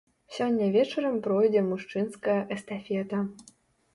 [0.35, 3.23] Сёння вечарам пройдзе мужчынская эстафета.